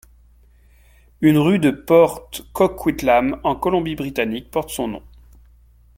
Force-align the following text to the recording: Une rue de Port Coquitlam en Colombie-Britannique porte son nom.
Une 1.21 1.37
rue 1.37 1.59
de 1.59 1.69
Port 1.69 2.31
Coquitlam 2.53 3.39
en 3.43 3.55
Colombie-Britannique 3.55 4.49
porte 4.49 4.71
son 4.71 4.87
nom. 4.87 5.03